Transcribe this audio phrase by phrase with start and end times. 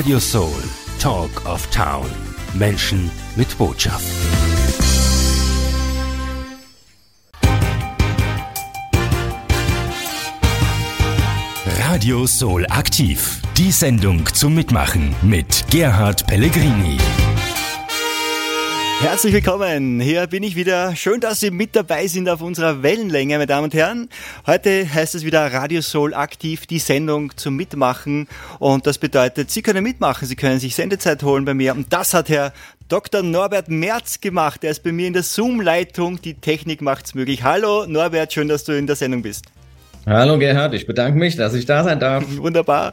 [0.00, 0.62] Radio Soul,
[0.98, 2.06] Talk of Town.
[2.54, 4.06] Menschen mit Botschaft.
[11.80, 13.42] Radio Soul aktiv.
[13.58, 16.96] Die Sendung zum Mitmachen mit Gerhard Pellegrini.
[19.00, 19.98] Herzlich willkommen.
[19.98, 20.94] Hier bin ich wieder.
[20.94, 24.10] Schön, dass Sie mit dabei sind auf unserer Wellenlänge, meine Damen und Herren.
[24.46, 28.28] Heute heißt es wieder Radio Soul aktiv, die Sendung zum Mitmachen.
[28.58, 30.28] Und das bedeutet, Sie können mitmachen.
[30.28, 31.72] Sie können sich Sendezeit holen bei mir.
[31.72, 32.52] Und das hat Herr
[32.88, 33.22] Dr.
[33.22, 34.64] Norbert Merz gemacht.
[34.64, 36.20] Er ist bei mir in der Zoom-Leitung.
[36.20, 37.42] Die Technik macht's möglich.
[37.42, 39.46] Hallo Norbert, schön, dass du in der Sendung bist.
[40.10, 42.24] Hallo Gerhard, ich bedanke mich, dass ich da sein darf.
[42.36, 42.90] Wunderbar.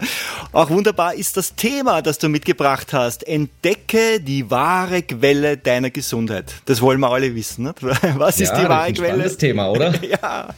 [0.52, 3.27] Auch wunderbar ist das Thema, das du mitgebracht hast.
[3.27, 6.53] Entdecke die wahre Quelle deiner Gesundheit.
[6.66, 7.63] Das wollen wir alle wissen.
[7.63, 7.81] Nicht?
[8.20, 9.23] Was ist ja, die wahre das ist ein Quelle?
[9.23, 9.93] Das Thema, oder?
[10.07, 10.49] ja.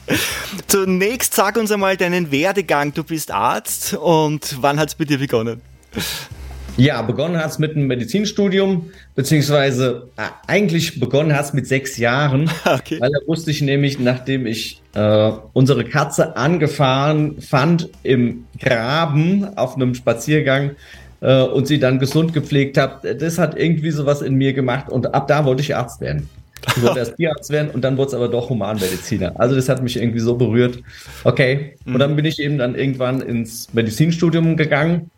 [0.66, 2.92] Zunächst sag uns einmal deinen Werdegang.
[2.92, 5.62] Du bist Arzt und wann hat es bei dir begonnen?
[6.80, 11.98] Ja, begonnen hat es mit einem Medizinstudium, beziehungsweise äh, eigentlich begonnen hat es mit sechs
[11.98, 12.98] Jahren, okay.
[12.98, 19.76] weil da wusste ich nämlich, nachdem ich äh, unsere Katze angefahren fand im Graben auf
[19.76, 20.70] einem Spaziergang
[21.20, 25.14] äh, und sie dann gesund gepflegt habe, das hat irgendwie sowas in mir gemacht und
[25.14, 26.30] ab da wollte ich Arzt werden.
[26.66, 29.38] Ich wollte erst Tierarzt werden und dann wurde es aber doch Humanmediziner.
[29.38, 30.78] Also das hat mich irgendwie so berührt.
[31.24, 31.74] Okay.
[31.84, 35.10] Und dann bin ich eben dann irgendwann ins Medizinstudium gegangen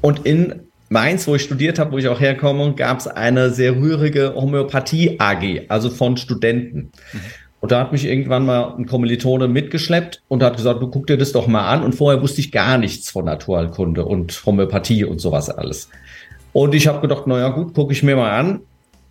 [0.00, 3.76] und in Mainz, wo ich studiert habe, wo ich auch herkomme, gab es eine sehr
[3.76, 6.90] rührige Homöopathie AG, also von Studenten.
[7.12, 7.20] Mhm.
[7.60, 11.18] Und da hat mich irgendwann mal ein Kommilitone mitgeschleppt und hat gesagt, du guck dir
[11.18, 11.82] das doch mal an.
[11.82, 15.88] Und vorher wusste ich gar nichts von Naturheilkunde und Homöopathie und sowas alles.
[16.52, 18.60] Und ich habe gedacht, naja gut, gucke ich mir mal an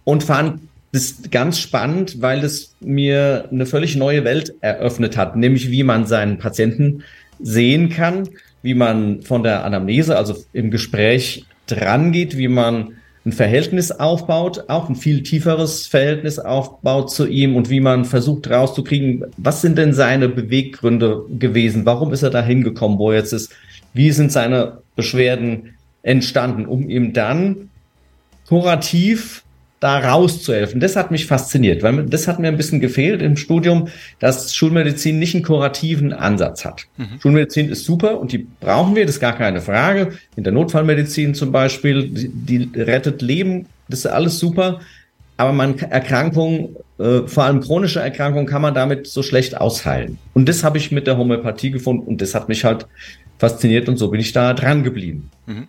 [0.04, 5.70] und fand das ganz spannend, weil es mir eine völlig neue Welt eröffnet hat, nämlich
[5.70, 7.04] wie man seinen Patienten
[7.40, 8.28] sehen kann,
[8.62, 14.66] wie man von der Anamnese, also im Gespräch dran geht, wie man ein Verhältnis aufbaut,
[14.70, 19.78] auch ein viel tieferes Verhältnis aufbaut zu ihm und wie man versucht rauszukriegen, was sind
[19.78, 21.86] denn seine Beweggründe gewesen?
[21.86, 23.52] Warum ist er da hingekommen, wo er jetzt ist?
[23.94, 27.70] Wie sind seine Beschwerden entstanden, um ihm dann
[28.48, 29.44] kurativ
[29.80, 30.80] da rauszuhelfen.
[30.80, 33.88] Das hat mich fasziniert, weil das hat mir ein bisschen gefehlt im Studium,
[34.20, 36.88] dass Schulmedizin nicht einen kurativen Ansatz hat.
[36.98, 37.20] Mhm.
[37.22, 40.14] Schulmedizin ist super und die brauchen wir, das ist gar keine Frage.
[40.36, 44.82] In der Notfallmedizin zum Beispiel, die, die rettet Leben, das ist alles super.
[45.38, 50.18] Aber man Erkrankungen, äh, vor allem chronische Erkrankungen, kann man damit so schlecht ausheilen.
[50.34, 52.88] Und das habe ich mit der Homöopathie gefunden und das hat mich halt
[53.40, 55.32] fasziniert und so bin ich da dran geblieben.
[55.48, 55.68] Mhm.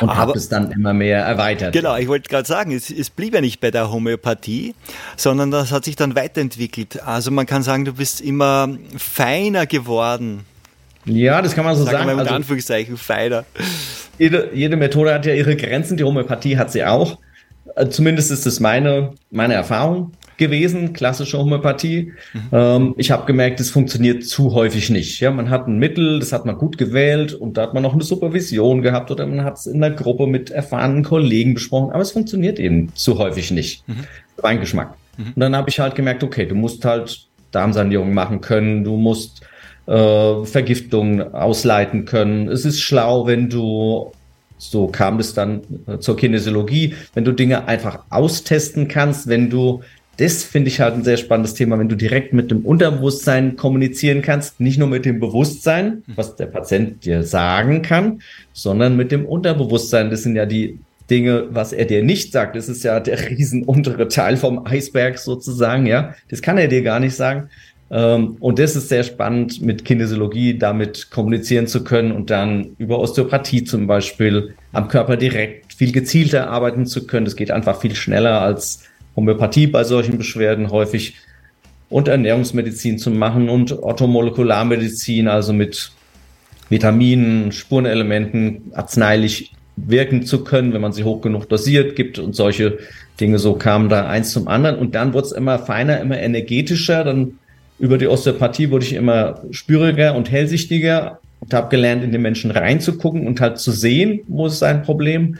[0.00, 1.72] Und habe es dann immer mehr erweitert.
[1.72, 4.74] Genau, ich wollte gerade sagen, es, es, blieb ja nicht bei der Homöopathie,
[5.16, 7.02] sondern das hat sich dann weiterentwickelt.
[7.06, 10.40] Also man kann sagen, du bist immer feiner geworden.
[11.04, 12.08] Ja, das kann man so sagen.
[12.08, 12.18] sagen.
[12.18, 13.44] Also, Anführungszeichen feiner.
[14.18, 17.18] Jede, jede Methode hat ja ihre Grenzen, die Homöopathie hat sie auch.
[17.76, 22.12] Äh, zumindest ist es meine, meine Erfahrung gewesen, klassische Homöopathie.
[22.32, 22.40] Mhm.
[22.50, 25.20] Ähm, ich habe gemerkt, es funktioniert zu häufig nicht.
[25.20, 27.92] Ja, man hat ein Mittel, das hat man gut gewählt und da hat man noch
[27.92, 32.02] eine Supervision gehabt oder man hat es in der Gruppe mit erfahrenen Kollegen besprochen, aber
[32.02, 33.86] es funktioniert eben zu häufig nicht.
[33.86, 34.04] Mhm.
[34.42, 34.96] Mein Geschmack.
[35.16, 35.32] Mhm.
[35.36, 39.42] Und dann habe ich halt gemerkt, okay, du musst halt Darmsanierung machen können, du musst
[39.86, 42.48] äh, Vergiftungen ausleiten können.
[42.48, 44.12] Es ist schlau, wenn du
[44.60, 49.80] so kam es dann äh, zur Kinesiologie, wenn du Dinge einfach austesten kannst, wenn du
[50.20, 54.20] das finde ich halt ein sehr spannendes Thema, wenn du direkt mit dem Unterbewusstsein kommunizieren
[54.20, 58.20] kannst, nicht nur mit dem Bewusstsein, was der Patient dir sagen kann,
[58.52, 60.10] sondern mit dem Unterbewusstsein.
[60.10, 62.54] Das sind ja die Dinge, was er dir nicht sagt.
[62.54, 66.14] Das ist ja der riesen untere Teil vom Eisberg sozusagen, ja.
[66.28, 67.48] Das kann er dir gar nicht sagen.
[67.90, 72.98] Ähm, und das ist sehr spannend, mit Kinesiologie damit kommunizieren zu können und dann über
[72.98, 77.24] Osteopathie zum Beispiel am Körper direkt viel gezielter arbeiten zu können.
[77.24, 78.82] Das geht einfach viel schneller als
[79.16, 81.14] Homöopathie bei solchen Beschwerden häufig
[81.88, 85.92] und Ernährungsmedizin zu machen und Orthomolekularmedizin, also mit
[86.68, 92.78] Vitaminen, Spurenelementen arzneilich wirken zu können, wenn man sie hoch genug dosiert gibt und solche
[93.20, 93.38] Dinge.
[93.38, 97.04] So kamen da eins zum anderen und dann wurde es immer feiner, immer energetischer.
[97.04, 97.38] Dann
[97.78, 102.50] über die Osteopathie wurde ich immer spüriger und hellsichtiger und habe gelernt, in den Menschen
[102.50, 105.38] reinzugucken und halt zu sehen, wo ist sein Problem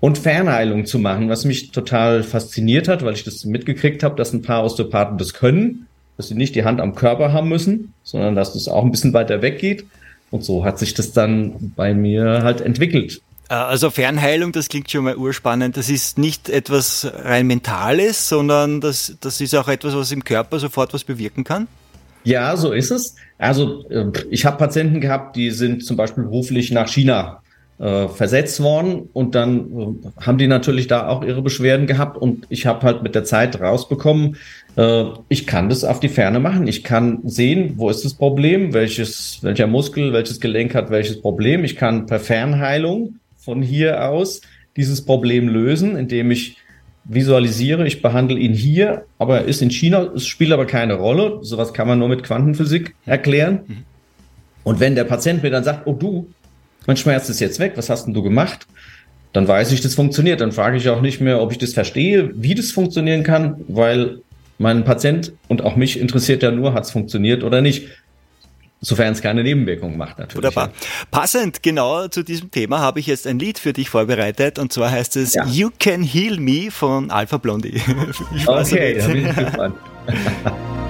[0.00, 4.32] und Fernheilung zu machen, was mich total fasziniert hat, weil ich das mitgekriegt habe, dass
[4.32, 5.86] ein paar Osteopathen das können,
[6.16, 9.12] dass sie nicht die Hand am Körper haben müssen, sondern dass das auch ein bisschen
[9.12, 9.86] weiter weggeht.
[10.30, 13.22] Und so hat sich das dann bei mir halt entwickelt.
[13.48, 15.76] Äh, also Fernheilung, das klingt schon mal urspannend.
[15.76, 20.58] Das ist nicht etwas rein Mentales, sondern das, das ist auch etwas, was im Körper
[20.58, 21.66] sofort was bewirken kann?
[22.24, 23.16] Ja, so ist es.
[23.38, 27.42] Also äh, ich habe Patienten gehabt, die sind zum Beispiel beruflich nach China
[27.78, 32.46] äh, versetzt worden und dann äh, haben die natürlich da auch ihre Beschwerden gehabt und
[32.48, 34.36] ich habe halt mit der Zeit rausbekommen,
[34.76, 36.66] äh, ich kann das auf die Ferne machen.
[36.66, 41.64] Ich kann sehen, wo ist das Problem, welches, welcher Muskel, welches Gelenk hat welches Problem.
[41.64, 44.40] Ich kann per Fernheilung von hier aus
[44.76, 46.56] dieses Problem lösen, indem ich
[47.04, 51.38] visualisiere, ich behandle ihn hier, aber er ist in China, es spielt aber keine Rolle.
[51.42, 53.60] Sowas kann man nur mit Quantenphysik erklären.
[53.66, 53.76] Mhm.
[54.64, 56.28] Und wenn der Patient mir dann sagt, oh du,
[56.88, 58.66] mein Schmerz ist jetzt weg, was hast denn du gemacht?
[59.34, 60.40] Dann weiß ich, das funktioniert.
[60.40, 64.22] Dann frage ich auch nicht mehr, ob ich das verstehe, wie das funktionieren kann, weil
[64.56, 67.88] mein Patient und auch mich interessiert ja nur, hat es funktioniert oder nicht.
[68.80, 70.36] Sofern es keine Nebenwirkungen macht, natürlich.
[70.36, 70.70] Wunderbar.
[71.10, 74.90] Passend genau zu diesem Thema habe ich jetzt ein Lied für dich vorbereitet und zwar
[74.90, 75.44] heißt es ja.
[75.46, 77.82] You Can Heal Me von Alpha Blondie.
[78.46, 79.74] okay, da bin ich gespannt.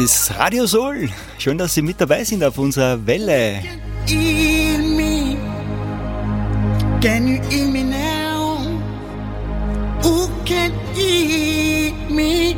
[0.00, 1.10] ist Radio Soul.
[1.38, 3.60] Schön, dass Sie mit dabei sind auf unserer Welle.
[7.02, 8.60] Can you hear me now?
[10.02, 12.56] Who can hear me?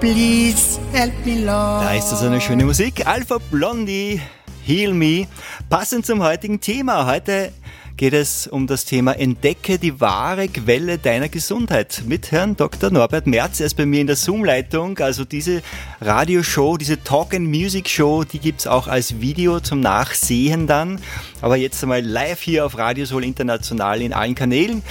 [0.00, 1.84] Please help me, Lord.
[1.84, 3.06] Da ist das eine schöne Musik.
[3.06, 4.20] Alpha Blondie,
[4.66, 5.26] Heal Me.
[5.70, 7.06] Passend zum heutigen Thema.
[7.06, 7.52] Heute
[8.00, 12.90] geht es um das Thema Entdecke die wahre Quelle deiner Gesundheit mit Herrn Dr.
[12.90, 13.60] Norbert Merz.
[13.60, 14.96] Er ist bei mir in der Zoom-Leitung.
[15.00, 15.60] Also diese
[16.00, 20.98] Radioshow, diese Talk and Music Show, die gibt's auch als Video zum Nachsehen dann.
[21.42, 24.82] Aber jetzt einmal live hier auf Radio Soul International in allen Kanälen.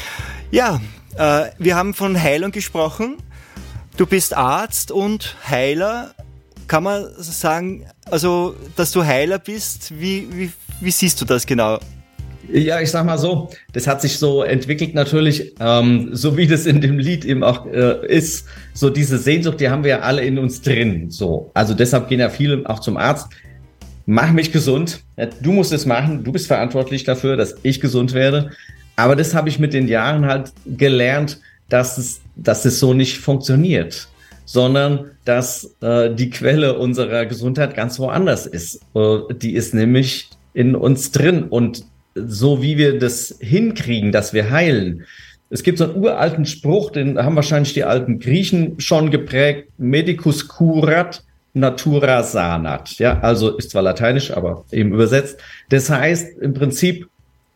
[0.52, 0.80] Ja,
[1.18, 3.18] äh, wir haben von Heilung gesprochen.
[3.98, 6.14] Du bist Arzt und Heiler.
[6.68, 11.80] Kann man sagen, also, dass du Heiler bist, wie, wie, wie siehst du das genau?
[12.52, 16.66] Ja, ich sag mal so, das hat sich so entwickelt natürlich, ähm, so wie das
[16.66, 18.46] in dem Lied eben auch äh, ist.
[18.74, 21.12] So diese Sehnsucht, die haben wir ja alle in uns drin.
[21.12, 23.28] So, also deshalb gehen ja viele auch zum Arzt.
[24.06, 25.04] Mach mich gesund.
[25.42, 26.24] Du musst es machen.
[26.24, 28.50] Du bist verantwortlich dafür, dass ich gesund werde.
[28.96, 31.40] Aber das habe ich mit den Jahren halt gelernt,
[31.70, 34.08] dass es, dass es so nicht funktioniert,
[34.46, 38.82] sondern dass äh, die Quelle unserer Gesundheit ganz woanders ist.
[38.96, 41.86] Äh, die ist nämlich in uns drin und
[42.28, 45.06] so wie wir das hinkriegen, dass wir heilen.
[45.50, 49.70] Es gibt so einen uralten Spruch, den haben wahrscheinlich die alten Griechen schon geprägt.
[49.78, 51.24] Medicus curat,
[51.54, 53.00] natura sanat.
[53.00, 55.40] Ja, also ist zwar lateinisch, aber eben übersetzt.
[55.70, 57.08] Das heißt im Prinzip,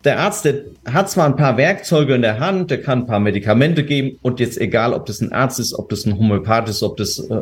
[0.03, 3.20] der Arzt, der hat zwar ein paar Werkzeuge in der Hand, der kann ein paar
[3.20, 6.84] Medikamente geben und jetzt egal, ob das ein Arzt ist, ob das ein Homöopath ist,
[6.84, 7.41] ob das äh,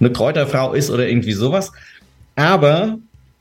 [0.00, 1.70] eine Kräuterfrau ist oder irgendwie sowas.
[2.34, 2.98] Aber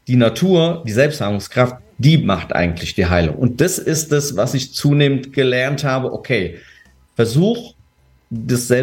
[0.07, 3.35] die Natur, die Selbstheilungskraft, die macht eigentlich die Heilung.
[3.35, 6.13] Und das ist das, was ich zunehmend gelernt habe.
[6.13, 6.57] Okay,
[7.15, 7.73] versuch
[8.29, 8.73] das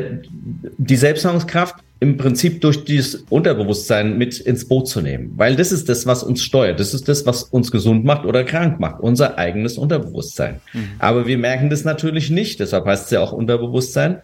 [0.79, 5.35] die Selbstheilungskraft im Prinzip durch dieses Unterbewusstsein mit ins Boot zu nehmen.
[5.37, 6.81] Weil das ist das, was uns steuert.
[6.81, 9.00] Das ist das, was uns gesund macht oder krank macht.
[9.00, 10.61] Unser eigenes Unterbewusstsein.
[10.73, 10.88] Mhm.
[10.99, 12.59] Aber wir merken das natürlich nicht.
[12.59, 14.23] Deshalb heißt es ja auch Unterbewusstsein.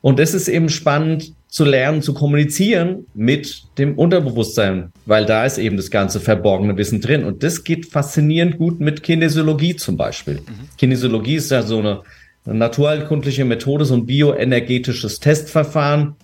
[0.00, 5.58] Und es ist eben spannend zu lernen, zu kommunizieren mit dem Unterbewusstsein, weil da ist
[5.58, 7.24] eben das ganze verborgene Wissen drin.
[7.24, 10.34] Und das geht faszinierend gut mit Kinesiologie zum Beispiel.
[10.34, 10.68] Mhm.
[10.76, 12.02] Kinesiologie ist ja so eine,
[12.44, 16.14] eine naturheilkundliche Methode, so ein bioenergetisches Testverfahren,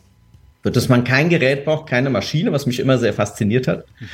[0.62, 3.86] für das man kein Gerät braucht, keine Maschine, was mich immer sehr fasziniert hat.
[3.98, 4.06] Mhm.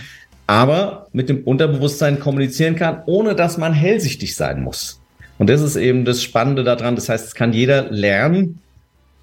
[0.47, 5.01] Aber mit dem Unterbewusstsein kommunizieren kann, ohne dass man hellsichtig sein muss.
[5.39, 6.97] Und das ist eben das Spannende daran.
[6.97, 8.61] Das heißt, es kann jeder lernen,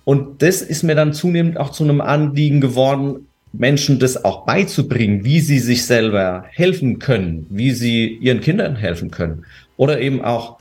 [0.08, 5.26] und das ist mir dann zunehmend auch zu einem Anliegen geworden, Menschen das auch beizubringen,
[5.26, 9.44] wie sie sich selber helfen können, wie sie ihren Kindern helfen können.
[9.76, 10.60] Oder eben auch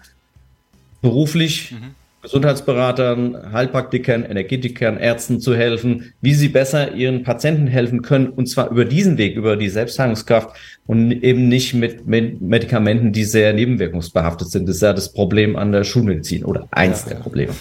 [1.00, 1.94] beruflich mhm.
[2.22, 8.30] Gesundheitsberatern, Heilpraktikern, Energetikern, Ärzten zu helfen, wie sie besser ihren Patienten helfen können.
[8.30, 10.56] Und zwar über diesen Weg, über die Selbstheilungskraft
[10.88, 14.68] und eben nicht mit, Medikamenten, die sehr nebenwirkungsbehaftet sind.
[14.68, 17.52] Das ist ja das Problem an der Schulmedizin oder eins ja, der Probleme.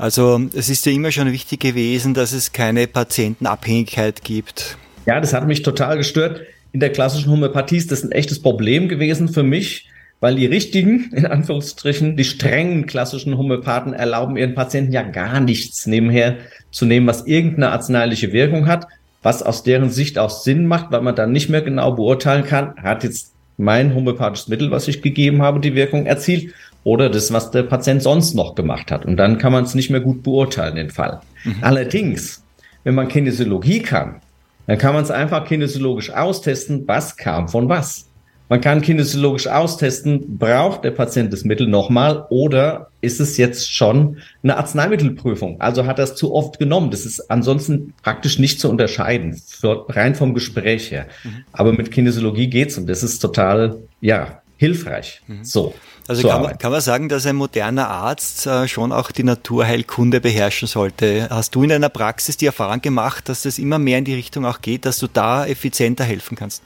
[0.00, 4.78] Also es ist ja immer schon wichtig gewesen, dass es keine Patientenabhängigkeit gibt.
[5.04, 6.40] Ja, das hat mich total gestört.
[6.72, 9.90] In der klassischen Homöopathie ist das ein echtes Problem gewesen für mich,
[10.20, 15.86] weil die richtigen, in Anführungsstrichen, die strengen klassischen Homöopathen erlauben ihren Patienten ja gar nichts
[15.86, 16.38] nebenher
[16.70, 18.86] zu nehmen, was irgendeine arzneiliche Wirkung hat,
[19.22, 22.74] was aus deren Sicht auch Sinn macht, weil man dann nicht mehr genau beurteilen kann,
[22.76, 26.54] hat jetzt mein homöopathisches Mittel, was ich gegeben habe, die Wirkung erzielt
[26.84, 29.04] oder das, was der Patient sonst noch gemacht hat.
[29.04, 31.20] Und dann kann man es nicht mehr gut beurteilen, den Fall.
[31.44, 31.56] Mhm.
[31.60, 32.42] Allerdings,
[32.84, 34.20] wenn man Kinesiologie kann,
[34.66, 38.06] dann kann man es einfach kinesiologisch austesten, was kam von was.
[38.48, 44.16] Man kann kinesiologisch austesten, braucht der Patient das Mittel nochmal oder ist es jetzt schon
[44.42, 45.60] eine Arzneimittelprüfung?
[45.60, 46.90] Also hat er es zu oft genommen.
[46.90, 51.06] Das ist ansonsten praktisch nicht zu unterscheiden, rein vom Gespräch her.
[51.22, 51.44] Mhm.
[51.52, 55.22] Aber mit Kinesiologie geht's und das ist total, ja, hilfreich.
[55.26, 55.42] Mhm.
[55.42, 55.74] So.
[56.06, 60.20] Also kann man, kann man sagen, dass ein moderner Arzt äh, schon auch die Naturheilkunde
[60.20, 61.28] beherrschen sollte.
[61.30, 64.44] Hast du in deiner Praxis die Erfahrung gemacht, dass das immer mehr in die Richtung
[64.44, 66.62] auch geht, dass du da effizienter helfen kannst?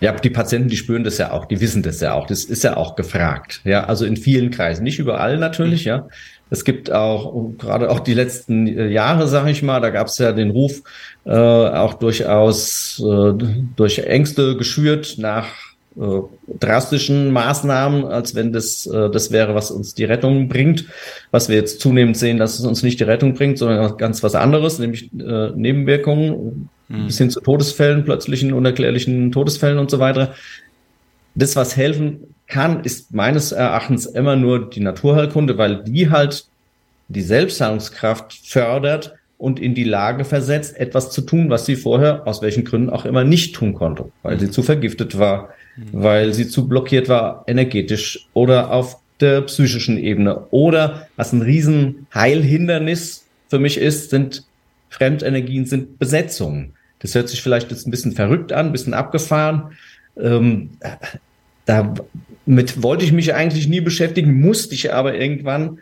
[0.00, 2.26] Ja, die Patienten, die spüren das ja auch, die wissen das ja auch.
[2.26, 3.60] Das ist ja auch gefragt.
[3.64, 5.88] Ja, also in vielen Kreisen, nicht überall natürlich, mhm.
[5.88, 6.08] ja.
[6.50, 10.18] Es gibt auch, gerade auch die letzten äh, Jahre, sage ich mal, da gab es
[10.18, 10.82] ja den Ruf,
[11.24, 13.32] äh, auch durchaus äh,
[13.76, 15.67] durch Ängste geschürt nach
[16.00, 16.20] äh,
[16.58, 20.86] drastischen Maßnahmen, als wenn das äh, das wäre, was uns die Rettung bringt.
[21.30, 24.34] Was wir jetzt zunehmend sehen, dass es uns nicht die Rettung bringt, sondern ganz was
[24.34, 27.06] anderes, nämlich äh, Nebenwirkungen mhm.
[27.06, 30.34] bis hin zu Todesfällen, plötzlichen unerklärlichen Todesfällen und so weiter.
[31.34, 36.46] Das, was helfen kann, ist meines Erachtens immer nur die Naturheilkunde, weil die halt
[37.08, 42.42] die Selbstheilungskraft fördert und in die Lage versetzt, etwas zu tun, was sie vorher aus
[42.42, 45.50] welchen Gründen auch immer nicht tun konnte, weil sie zu vergiftet war,
[45.92, 52.06] weil sie zu blockiert war energetisch oder auf der psychischen Ebene oder was ein riesen
[52.14, 54.44] Heilhindernis für mich ist, sind
[54.90, 56.74] Fremdenergien, sind Besetzungen.
[57.00, 59.72] Das hört sich vielleicht jetzt ein bisschen verrückt an, ein bisschen abgefahren.
[60.16, 60.70] Ähm,
[61.66, 65.78] damit wollte ich mich eigentlich nie beschäftigen, musste ich aber irgendwann,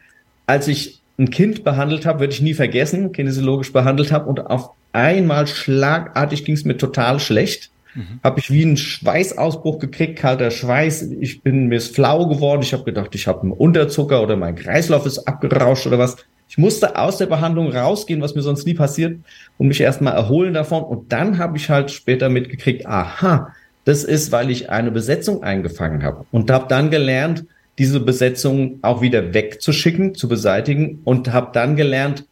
[0.46, 4.70] als ich ein Kind behandelt habe, werde ich nie vergessen, kinesiologisch behandelt habe und auf
[4.92, 7.70] einmal schlagartig ging es mir total schlecht.
[7.96, 8.20] Mhm.
[8.22, 11.10] Habe ich wie einen Schweißausbruch gekriegt, kalter Schweiß.
[11.20, 12.62] Ich bin mir ist flau geworden.
[12.62, 16.16] Ich habe gedacht, ich habe einen Unterzucker oder mein Kreislauf ist abgerauscht oder was.
[16.48, 19.18] Ich musste aus der Behandlung rausgehen, was mir sonst nie passiert,
[19.58, 20.84] und mich erstmal erholen davon.
[20.84, 23.52] Und dann habe ich halt später mitgekriegt, aha,
[23.84, 26.24] das ist, weil ich eine Besetzung eingefangen habe.
[26.30, 27.46] Und habe dann gelernt,
[27.78, 31.00] diese Besetzung auch wieder wegzuschicken, zu beseitigen.
[31.04, 32.26] Und habe dann gelernt,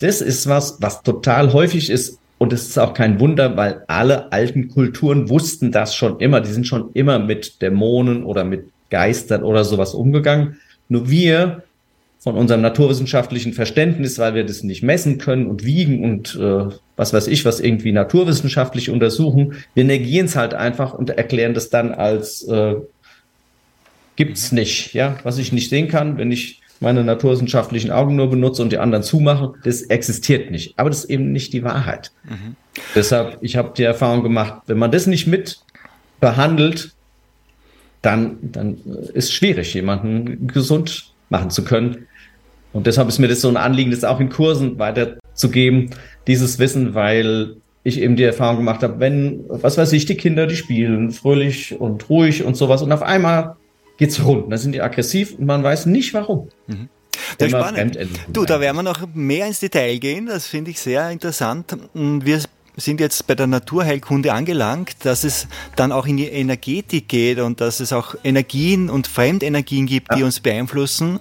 [0.00, 2.19] das ist was, was total häufig ist.
[2.40, 6.40] Und es ist auch kein Wunder, weil alle alten Kulturen wussten das schon immer.
[6.40, 10.56] Die sind schon immer mit Dämonen oder mit Geistern oder sowas umgegangen.
[10.88, 11.64] Nur wir
[12.18, 17.12] von unserem naturwissenschaftlichen Verständnis, weil wir das nicht messen können und wiegen und äh, was
[17.12, 19.56] weiß ich, was irgendwie naturwissenschaftlich untersuchen.
[19.74, 22.76] Wir negieren es halt einfach und erklären das dann als äh,
[24.16, 28.62] gibt's nicht, ja, was ich nicht sehen kann, wenn ich meine naturwissenschaftlichen Augen nur benutze
[28.62, 30.78] und die anderen zumache, das existiert nicht.
[30.78, 32.10] Aber das ist eben nicht die Wahrheit.
[32.24, 32.56] Mhm.
[32.94, 35.60] Deshalb, ich habe die Erfahrung gemacht, wenn man das nicht mit
[36.20, 36.92] behandelt,
[38.02, 38.78] dann, dann
[39.12, 42.06] ist schwierig, jemanden gesund machen zu können.
[42.72, 45.90] Und deshalb ist mir das so ein Anliegen, das auch in Kursen weiterzugeben,
[46.26, 50.46] dieses Wissen, weil ich eben die Erfahrung gemacht habe, wenn, was weiß ich, die Kinder,
[50.46, 53.56] die spielen fröhlich und ruhig und sowas und auf einmal
[54.00, 56.48] geht's rund, dann sind die aggressiv und man weiß nicht warum.
[56.66, 56.88] Mhm.
[57.38, 57.98] Das ist spannend.
[58.32, 61.76] Du, da werden wir noch mehr ins Detail gehen, das finde ich sehr interessant.
[61.92, 62.40] Wir
[62.76, 67.60] sind jetzt bei der Naturheilkunde angelangt, dass es dann auch in die Energetik geht und
[67.60, 70.16] dass es auch Energien und Fremdenergien gibt, ja.
[70.16, 71.20] die uns beeinflussen.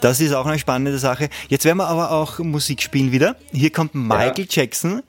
[0.00, 1.28] Das ist auch eine spannende Sache.
[1.48, 3.34] Jetzt werden wir aber auch Musik spielen wieder.
[3.50, 4.62] Hier kommt Michael ja.
[4.62, 5.02] Jackson.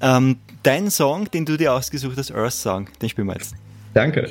[0.00, 3.54] Ähm, dein Song, den du dir ausgesucht hast, Earth Song, den spielen wir jetzt.
[3.94, 4.26] Danke.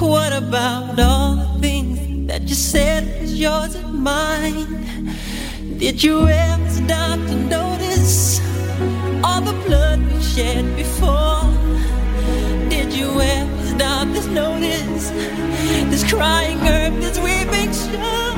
[0.00, 5.14] What about all the things that you said was yours and mine?
[5.78, 8.40] Did you ever stop to notice
[9.22, 11.46] all the blood we shed before?
[12.68, 15.10] Did you ever stop to notice
[15.90, 18.34] this crying earth, this weeping shore?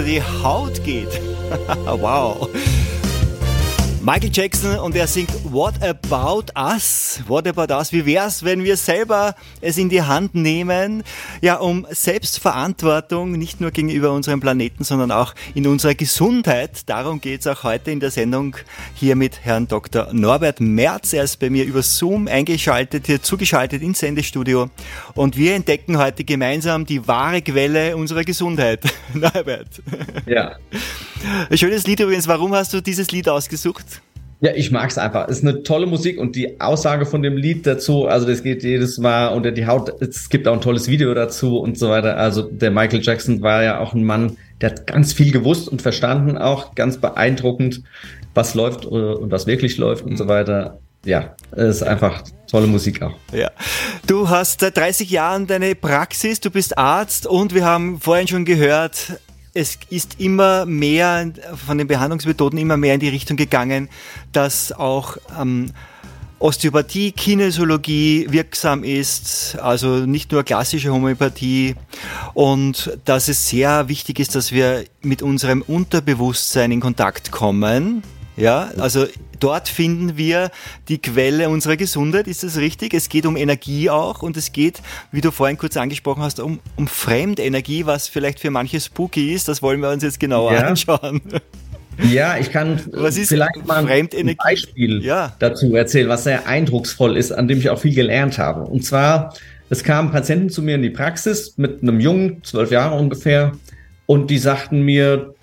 [0.00, 1.20] Unter die Haut geht.
[1.86, 2.48] wow.
[4.02, 7.20] Michael Jackson und er singt What About Us?
[7.28, 7.92] What About Us?
[7.92, 11.02] Wie wär's, wenn wir selber es in die Hand nehmen,
[11.42, 16.88] ja, um Selbstverantwortung nicht nur gegenüber unserem Planeten, sondern auch in unserer Gesundheit.
[16.88, 18.56] Darum geht's auch heute in der Sendung
[18.94, 20.08] hier mit Herrn Dr.
[20.14, 21.12] Norbert Merz.
[21.12, 24.70] Er ist bei mir über Zoom eingeschaltet, hier zugeschaltet ins Sendestudio
[25.14, 28.80] und wir entdecken heute gemeinsam die wahre Quelle unserer Gesundheit.
[29.12, 29.82] Norbert.
[30.24, 30.56] Ja.
[31.52, 32.26] Schönes Lied übrigens.
[32.28, 33.99] Warum hast du dieses Lied ausgesucht?
[34.42, 35.28] Ja, ich mag's einfach.
[35.28, 38.62] Es ist eine tolle Musik und die Aussage von dem Lied dazu, also das geht
[38.62, 40.00] jedes Mal unter die Haut.
[40.00, 42.16] Es gibt auch ein tolles Video dazu und so weiter.
[42.16, 45.82] Also der Michael Jackson war ja auch ein Mann, der hat ganz viel gewusst und
[45.82, 47.82] verstanden, auch ganz beeindruckend,
[48.32, 50.78] was läuft äh, und was wirklich läuft und so weiter.
[51.04, 53.14] Ja, es ist einfach tolle Musik auch.
[53.32, 53.50] Ja.
[54.06, 58.44] Du hast seit 30 Jahren deine Praxis, du bist Arzt und wir haben vorhin schon
[58.44, 59.18] gehört,
[59.54, 61.32] es ist immer mehr
[61.66, 63.88] von den Behandlungsmethoden immer mehr in die Richtung gegangen,
[64.32, 65.72] dass auch ähm,
[66.38, 71.74] Osteopathie, Kinesiologie wirksam ist, also nicht nur klassische Homöopathie
[72.32, 78.02] und dass es sehr wichtig ist, dass wir mit unserem Unterbewusstsein in Kontakt kommen.
[78.36, 79.06] Ja, also
[79.38, 80.50] dort finden wir
[80.88, 82.26] die Quelle unserer Gesundheit.
[82.26, 82.94] Ist das richtig?
[82.94, 84.80] Es geht um Energie auch und es geht,
[85.12, 89.48] wie du vorhin kurz angesprochen hast, um, um Fremdenergie, was vielleicht für manche spooky ist.
[89.48, 90.60] Das wollen wir uns jetzt genauer ja.
[90.60, 91.20] anschauen.
[92.10, 95.34] Ja, ich kann vielleicht mal ein Beispiel ja.
[95.38, 98.62] dazu erzählen, was sehr eindrucksvoll ist, an dem ich auch viel gelernt habe.
[98.62, 99.34] Und zwar,
[99.68, 103.52] es kamen Patienten zu mir in die Praxis mit einem Jungen, zwölf Jahre ungefähr,
[104.06, 105.34] und die sagten mir,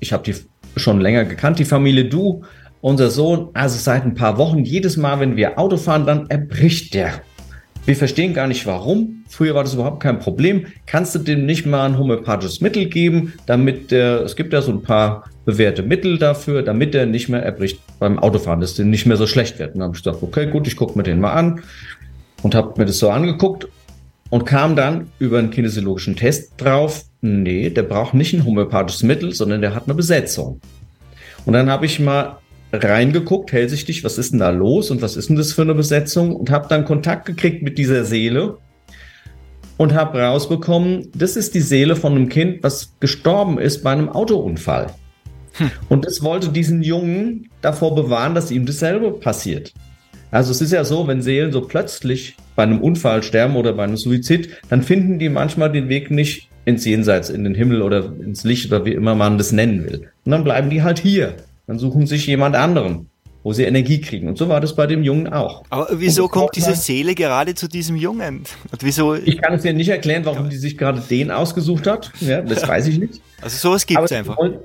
[0.00, 0.34] ich habe die
[0.80, 2.42] schon länger gekannt, die Familie Du,
[2.80, 6.94] unser Sohn, also seit ein paar Wochen, jedes Mal, wenn wir Auto fahren, dann erbricht
[6.94, 7.20] der.
[7.86, 9.24] Wir verstehen gar nicht warum.
[9.28, 10.66] Früher war das überhaupt kein Problem.
[10.86, 14.70] Kannst du dem nicht mal ein homöopathisches Mittel geben, damit der, es gibt ja so
[14.70, 19.06] ein paar bewährte Mittel dafür, damit der nicht mehr erbricht beim Autofahren, dass der nicht
[19.06, 19.74] mehr so schlecht wird.
[19.74, 21.62] Und dann habe ich gesagt, okay, gut, ich gucke mir den mal an
[22.42, 23.66] und habe mir das so angeguckt
[24.30, 29.34] und kam dann über einen kinesiologischen Test drauf, nee, der braucht nicht ein homöopathisches Mittel,
[29.34, 30.60] sondern der hat eine Besetzung.
[31.44, 32.38] Und dann habe ich mal
[32.72, 36.34] reingeguckt, hellsichtig, was ist denn da los und was ist denn das für eine Besetzung
[36.36, 38.58] und habe dann Kontakt gekriegt mit dieser Seele
[39.76, 44.08] und habe rausbekommen, das ist die Seele von einem Kind, was gestorben ist bei einem
[44.08, 44.88] Autounfall.
[45.54, 45.70] Hm.
[45.88, 49.72] Und das wollte diesen Jungen davor bewahren, dass ihm dasselbe passiert.
[50.30, 53.84] Also es ist ja so, wenn Seelen so plötzlich bei einem Unfall sterben oder bei
[53.84, 58.12] einem Suizid, dann finden die manchmal den Weg nicht ins Jenseits, in den Himmel oder
[58.20, 60.08] ins Licht oder wie immer man das nennen will.
[60.24, 61.36] Und dann bleiben die halt hier
[61.70, 63.08] dann suchen sich jemand anderen,
[63.44, 64.26] wo sie Energie kriegen.
[64.26, 65.62] Und so war das bei dem Jungen auch.
[65.70, 68.42] Aber wieso kommt diese Seele gerade zu diesem Jungen?
[68.72, 69.14] Und wieso?
[69.14, 72.10] Ich kann es dir nicht erklären, warum die sich gerade den ausgesucht hat.
[72.18, 73.20] Ja, das weiß ich nicht.
[73.40, 74.36] Also sowas gibt es einfach.
[74.36, 74.58] Wollt,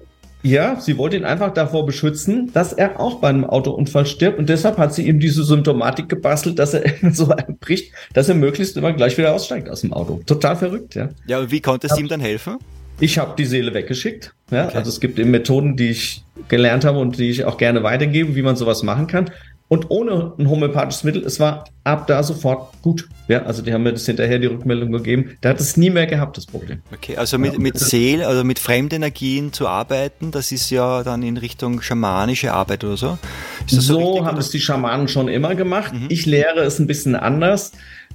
[0.45, 4.37] ja, sie wollte ihn einfach davor beschützen, dass er auch bei einem Autounfall stirbt.
[4.37, 8.77] Und deshalb hat sie ihm diese Symptomatik gebastelt, dass er so bricht, dass er möglichst
[8.77, 10.21] immer gleich wieder aussteigt aus dem Auto.
[10.27, 11.09] Total verrückt, ja.
[11.25, 12.57] Ja, und wie konnte es ihm dann helfen?
[12.99, 14.33] Ich habe die Seele weggeschickt.
[14.51, 14.67] Ja?
[14.67, 14.77] Okay.
[14.77, 18.35] Also es gibt eben Methoden, die ich gelernt habe und die ich auch gerne weitergebe,
[18.35, 19.31] wie man sowas machen kann.
[19.67, 23.09] Und ohne ein homöopathisches Mittel, es war ab da sofort gut.
[23.27, 25.37] Ja, also die haben mir das hinterher die Rückmeldung gegeben.
[25.41, 26.83] Da hat es nie mehr gehabt, das Problem.
[26.93, 31.37] Okay, also mit, mit Seele, also mit Fremdenergien zu arbeiten, das ist ja dann in
[31.37, 33.17] Richtung schamanische Arbeit oder so.
[33.65, 35.93] so, so haben es die Schamanen schon immer gemacht.
[35.93, 36.05] Mhm.
[36.09, 37.71] Ich lehre es ein bisschen anders,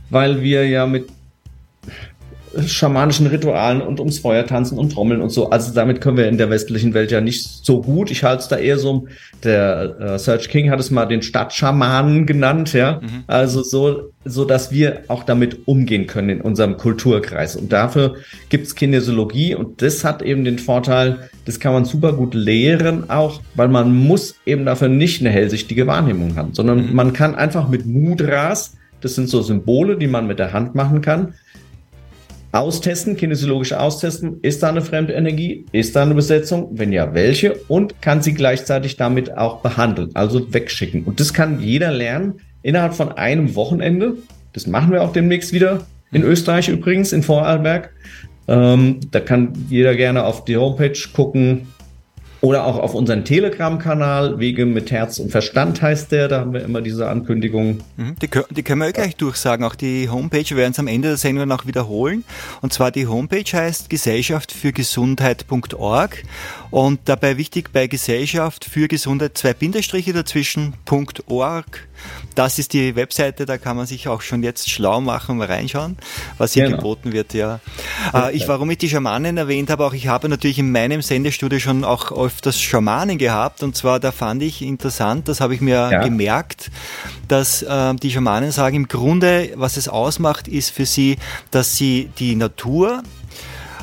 [0.08, 1.08] weil wir ja mit
[2.66, 5.50] schamanischen Ritualen und ums Feuer tanzen und trommeln und so.
[5.50, 8.10] Also damit können wir in der westlichen Welt ja nicht so gut.
[8.10, 9.06] Ich halte es da eher so,
[9.44, 13.00] der äh, Serge King hat es mal den Stadtschamanen genannt, ja.
[13.02, 13.24] Mhm.
[13.26, 17.56] Also so, so, dass wir auch damit umgehen können in unserem Kulturkreis.
[17.56, 18.16] Und dafür
[18.48, 23.40] gibt's Kinesiologie und das hat eben den Vorteil, das kann man super gut lehren auch,
[23.54, 26.94] weil man muss eben dafür nicht eine hellsichtige Wahrnehmung haben, sondern mhm.
[26.94, 31.00] man kann einfach mit Mudras, das sind so Symbole, die man mit der Hand machen
[31.00, 31.34] kann,
[32.52, 37.54] austesten, kinesiologisch austesten, ist da eine fremde Energie, ist da eine Besetzung, wenn ja, welche
[37.68, 41.04] und kann sie gleichzeitig damit auch behandeln, also wegschicken.
[41.04, 44.16] Und das kann jeder lernen innerhalb von einem Wochenende.
[44.52, 45.86] Das machen wir auch demnächst wieder.
[46.12, 47.90] In Österreich übrigens, in Vorarlberg.
[48.48, 51.68] Ähm, da kann jeder gerne auf die Homepage gucken.
[52.42, 56.64] Oder auch auf unseren Telegram-Kanal, Wege mit Herz und Verstand heißt der, da haben wir
[56.64, 57.80] immer diese Ankündigung.
[57.98, 59.62] Mhm, die, die können wir gleich durchsagen.
[59.64, 62.24] Auch die Homepage, wir werden es am Ende der Sendung noch wiederholen.
[62.62, 66.22] Und zwar die Homepage heißt gesellschaftfürgesundheit.org
[66.70, 71.88] und dabei wichtig bei Gesellschaft für Gesundheit zwei Bindestriche dazwischen.org
[72.34, 75.96] das ist die Webseite, da kann man sich auch schon jetzt schlau machen, mal reinschauen,
[76.38, 76.76] was hier genau.
[76.76, 77.60] geboten wird, ja.
[78.14, 81.58] Äh, ich, warum ich die Schamanen erwähnt habe, auch ich habe natürlich in meinem Sendestudio
[81.58, 85.90] schon auch öfters Schamanen gehabt und zwar da fand ich interessant, das habe ich mir
[85.90, 86.02] ja.
[86.02, 86.70] gemerkt,
[87.28, 91.16] dass äh, die Schamanen sagen, im Grunde, was es ausmacht, ist für sie,
[91.50, 93.02] dass sie die Natur,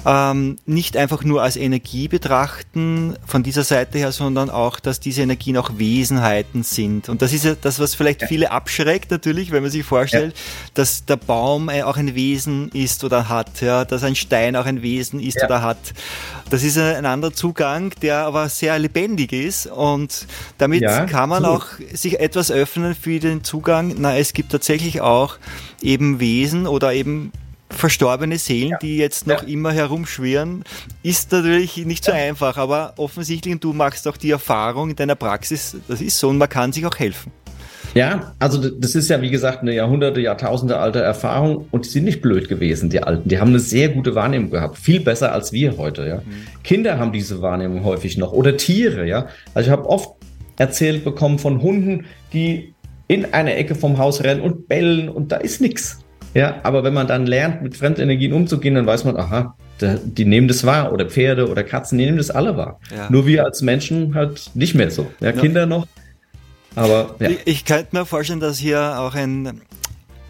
[0.07, 5.21] ähm, nicht einfach nur als Energie betrachten von dieser Seite her, sondern auch, dass diese
[5.21, 7.09] Energien auch Wesenheiten sind.
[7.09, 8.27] Und das ist ja das, was vielleicht ja.
[8.29, 10.41] viele abschreckt natürlich, wenn man sich vorstellt, ja.
[10.75, 14.65] dass der Baum äh, auch ein Wesen ist oder hat, ja, dass ein Stein auch
[14.65, 15.45] ein Wesen ist ja.
[15.45, 15.93] oder hat.
[16.49, 20.25] Das ist ein anderer Zugang, der aber sehr lebendig ist und
[20.57, 23.95] damit kann man auch sich etwas öffnen für den Zugang.
[23.97, 25.37] Na, es gibt tatsächlich auch
[25.81, 27.33] eben Wesen oder eben
[27.69, 28.77] verstorbene Seelen, ja.
[28.77, 29.47] die jetzt noch ja.
[29.47, 30.63] immer herumschwirren,
[31.03, 32.17] ist natürlich nicht so ja.
[32.17, 36.29] einfach, aber offensichtlich, und du machst auch die Erfahrung in deiner Praxis, das ist so
[36.29, 37.31] und man kann sich auch helfen.
[37.93, 42.03] Ja, also das ist ja wie gesagt eine Jahrhunderte, Jahrtausende alte Erfahrung und die sind
[42.03, 43.27] nicht blöd gewesen, die Alten.
[43.27, 46.05] Die haben eine sehr gute Wahrnehmung gehabt, viel besser als wir heute.
[46.07, 46.63] Ja, mhm.
[46.63, 49.07] Kinder haben diese Wahrnehmung häufig noch oder Tiere.
[49.07, 50.11] Ja, also ich habe oft
[50.57, 52.73] erzählt bekommen von Hunden, die
[53.07, 55.99] in eine Ecke vom Haus rennen und bellen und da ist nichts.
[56.33, 60.47] Ja, aber wenn man dann lernt, mit Fremdenergien umzugehen, dann weiß man, aha, die nehmen
[60.47, 62.79] das wahr oder Pferde oder Katzen, die nehmen das alle wahr.
[62.95, 63.09] Ja.
[63.09, 65.07] Nur wir als Menschen halt nicht mehr so.
[65.19, 65.87] Ja, Kinder noch.
[66.75, 67.29] Aber ja.
[67.29, 69.61] ich, ich könnte mir vorstellen, dass hier auch ein,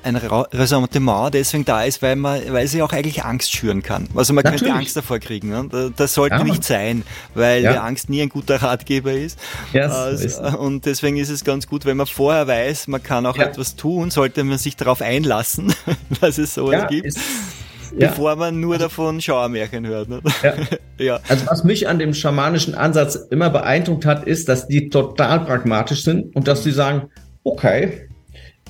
[0.08, 4.08] ein Ressentiment deswegen da ist, weil man, weil sie auch eigentlich Angst schüren kann.
[4.16, 4.64] Also man Natürlich.
[4.64, 5.50] könnte Angst davor kriegen.
[5.50, 5.92] Ne?
[5.96, 6.44] Das sollte ja.
[6.44, 7.84] nicht sein, weil ja.
[7.84, 9.40] Angst nie ein guter Ratgeber ist.
[9.74, 13.38] Yes, also, und deswegen ist es ganz gut, wenn man vorher weiß, man kann auch
[13.38, 13.46] ja.
[13.46, 15.74] etwas tun, sollte man sich darauf einlassen,
[16.22, 17.18] dass es sowas ja, gibt.
[17.98, 20.10] bevor man nur davon Schauermärchen hört.
[20.10, 20.22] Ne?
[21.00, 21.20] Ja.
[21.28, 26.04] Also was mich an dem schamanischen Ansatz immer beeindruckt hat, ist, dass die total pragmatisch
[26.04, 27.12] sind und dass sie sagen,
[27.44, 28.08] okay,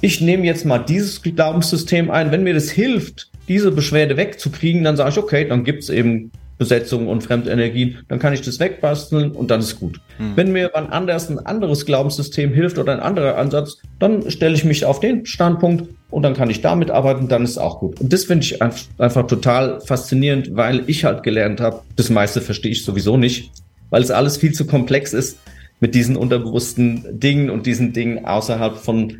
[0.01, 2.31] ich nehme jetzt mal dieses Glaubenssystem ein.
[2.31, 7.07] Wenn mir das hilft, diese Beschwerde wegzukriegen, dann sage ich, okay, dann gibt's eben Besetzung
[7.07, 9.99] und Fremdenergien, dann kann ich das wegbasteln und dann ist gut.
[10.17, 10.33] Hm.
[10.35, 14.65] Wenn mir wann anders ein anderes Glaubenssystem hilft oder ein anderer Ansatz, dann stelle ich
[14.65, 17.99] mich auf den Standpunkt und dann kann ich damit arbeiten, dann ist auch gut.
[18.01, 22.71] Und das finde ich einfach total faszinierend, weil ich halt gelernt habe, das meiste verstehe
[22.71, 23.51] ich sowieso nicht,
[23.89, 25.37] weil es alles viel zu komplex ist
[25.79, 29.19] mit diesen unterbewussten Dingen und diesen Dingen außerhalb von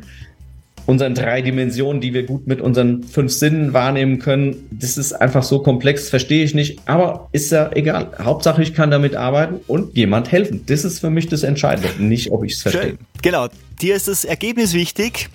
[0.88, 4.66] unseren drei Dimensionen, die wir gut mit unseren fünf Sinnen wahrnehmen können.
[4.70, 6.80] Das ist einfach so komplex, verstehe ich nicht.
[6.86, 8.10] Aber ist ja egal.
[8.18, 10.64] Hauptsache, ich kann damit arbeiten und jemand helfen.
[10.64, 12.82] Das ist für mich das Entscheidende, nicht ob ich es verstehe.
[12.82, 12.98] Schön.
[13.20, 13.48] Genau.
[13.82, 15.28] Dir ist das Ergebnis wichtig.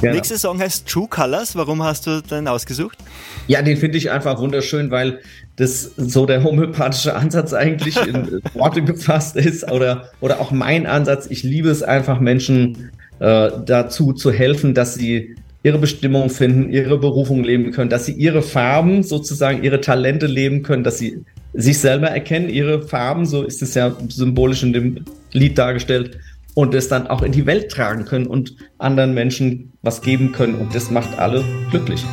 [0.00, 0.14] Genau.
[0.14, 1.56] Nächste Song heißt True Colors.
[1.56, 2.96] Warum hast du den ausgesucht?
[3.48, 5.18] Ja, den finde ich einfach wunderschön, weil
[5.56, 11.26] das so der homöopathische Ansatz eigentlich in Worte gefasst ist oder, oder auch mein Ansatz.
[11.28, 16.98] Ich liebe es einfach, Menschen äh, dazu zu helfen, dass sie ihre Bestimmung finden, ihre
[16.98, 21.78] Berufung leben können, dass sie ihre Farben sozusagen, ihre Talente leben können, dass sie sich
[21.78, 26.18] selber erkennen, ihre Farben, so ist es ja symbolisch in dem Lied dargestellt,
[26.54, 30.56] und es dann auch in die Welt tragen können und anderen Menschen was geben können.
[30.56, 32.04] Und das macht alle glücklich.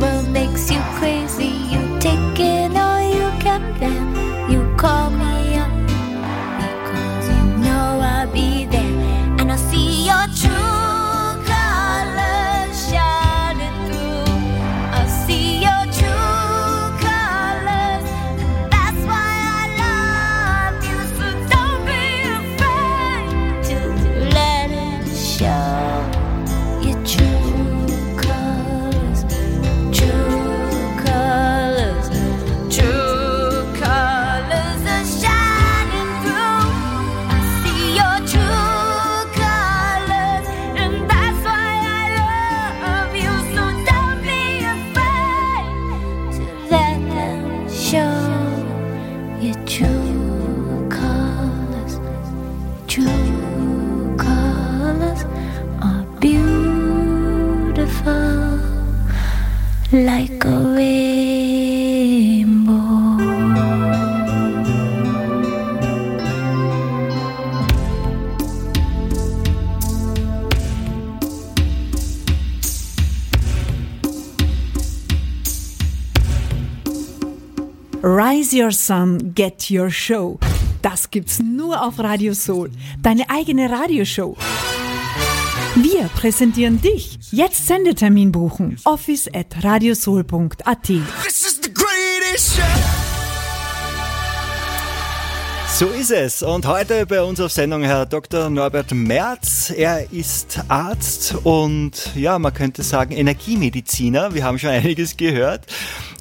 [0.00, 0.43] will make
[78.54, 80.38] Your Sun, Get Your Show.
[80.80, 82.70] Das gibt's nur auf Radio Soul.
[83.02, 84.36] Deine eigene Radioshow.
[85.74, 87.18] Wir präsentieren dich.
[87.32, 88.76] Jetzt Sendetermin buchen.
[88.84, 90.82] Office at radiosoul.at.
[90.84, 92.93] This is the greatest show.
[95.74, 96.44] So ist es.
[96.44, 98.48] Und heute bei uns auf Sendung Herr Dr.
[98.48, 99.72] Norbert Merz.
[99.76, 104.34] Er ist Arzt und ja, man könnte sagen Energiemediziner.
[104.34, 105.66] Wir haben schon einiges gehört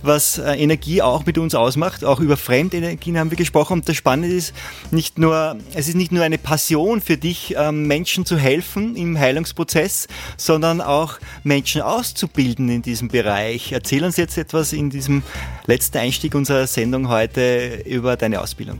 [0.03, 2.03] was äh, Energie auch mit uns ausmacht.
[2.03, 3.73] Auch über Fremdenergien haben wir gesprochen.
[3.73, 4.53] Und das Spannende ist
[4.91, 9.17] nicht nur, es ist nicht nur eine Passion für dich, ähm, Menschen zu helfen im
[9.17, 13.71] Heilungsprozess, sondern auch Menschen auszubilden in diesem Bereich.
[13.71, 15.23] Erzähl uns jetzt etwas in diesem
[15.65, 18.79] letzten Einstieg unserer Sendung heute über deine Ausbildung.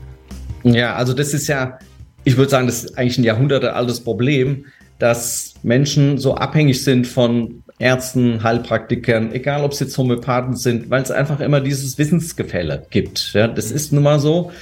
[0.64, 1.78] Ja, also das ist ja,
[2.24, 4.66] ich würde sagen, das ist eigentlich ein jahrhundertealtes Problem,
[4.98, 11.02] dass Menschen so abhängig sind von Ärzten, Heilpraktikern, egal ob es jetzt Homöopathen sind, weil
[11.02, 13.32] es einfach immer dieses Wissensgefälle gibt.
[13.34, 14.52] Ja, das ist nun mal so.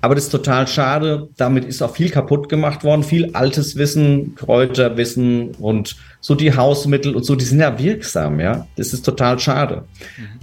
[0.00, 1.28] Aber das ist total schade.
[1.36, 3.04] Damit ist auch viel kaputt gemacht worden.
[3.04, 8.66] Viel altes Wissen, Kräuterwissen und so die Hausmittel und so, die sind ja wirksam, ja.
[8.76, 9.84] Das ist total schade.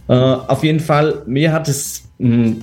[0.07, 0.13] Mhm.
[0.13, 2.61] Äh, auf jeden Fall, mir hat es, mh, hm,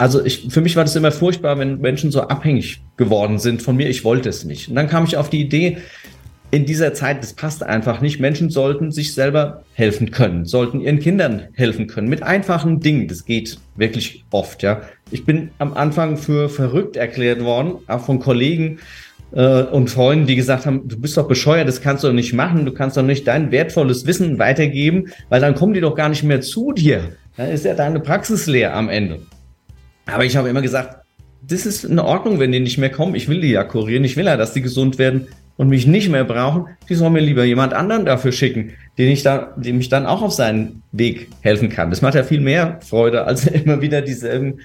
[0.00, 3.76] also ich, für mich war das immer furchtbar, wenn Menschen so abhängig geworden sind von
[3.76, 3.86] mir.
[3.90, 4.70] Ich wollte es nicht.
[4.70, 5.76] Und dann kam ich auf die Idee,
[6.50, 8.18] in dieser Zeit, das passt einfach nicht.
[8.18, 13.08] Menschen sollten sich selber helfen können, sollten ihren Kindern helfen können mit einfachen Dingen.
[13.08, 14.80] Das geht wirklich oft, ja.
[15.10, 18.78] Ich bin am Anfang für verrückt erklärt worden, auch von Kollegen
[19.32, 22.32] äh, und Freunden, die gesagt haben, du bist doch bescheuert, das kannst du doch nicht
[22.32, 26.08] machen, du kannst doch nicht dein wertvolles Wissen weitergeben, weil dann kommen die doch gar
[26.08, 27.16] nicht mehr zu dir.
[27.36, 29.20] Dann ist ja deine Praxis leer am Ende.
[30.12, 31.04] Aber ich habe immer gesagt,
[31.42, 33.14] das ist in Ordnung, wenn die nicht mehr kommen.
[33.14, 36.08] Ich will die ja kurieren, ich will ja, dass die gesund werden und mich nicht
[36.08, 39.90] mehr brauchen, die sollen mir lieber jemand anderen dafür schicken, den ich da, dem ich
[39.90, 41.90] dann auch auf seinen Weg helfen kann.
[41.90, 44.60] Das macht ja viel mehr Freude als immer wieder dieselben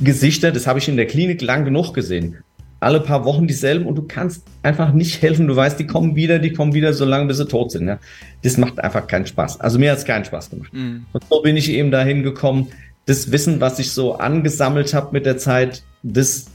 [0.00, 0.50] Gesichter.
[0.50, 2.38] Das habe ich in der Klinik lang genug gesehen.
[2.80, 5.46] Alle paar Wochen dieselben und du kannst einfach nicht helfen.
[5.46, 7.86] Du weißt, die kommen wieder, die kommen wieder, solange bis sie tot sind.
[7.86, 8.00] Ja?
[8.42, 9.60] Das macht einfach keinen Spaß.
[9.60, 10.72] Also mir hat es keinen Spaß gemacht.
[10.72, 11.04] Mhm.
[11.12, 12.68] Und so bin ich eben dahin gekommen,
[13.10, 16.46] das Wissen, was ich so angesammelt habe mit der Zeit, das,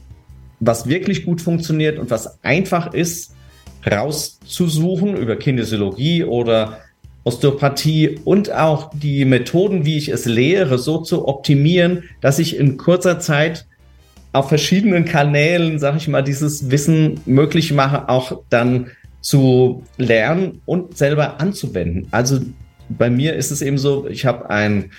[0.62, 3.36] was wirklich gut funktioniert und was einfach ist,
[3.86, 6.80] rauszusuchen über Kinesiologie oder
[7.26, 12.78] Osteopathie und auch die Methoden, wie ich es lehre, so zu optimieren, dass ich in
[12.78, 13.66] kurzer Zeit
[14.32, 20.98] auf verschiedenen Kanälen, sage ich mal, dieses Wissen möglich mache, auch dann zu lernen und
[20.98, 22.08] selber anzuwenden.
[22.12, 22.40] Also
[22.88, 24.92] bei mir ist es eben so, ich habe ein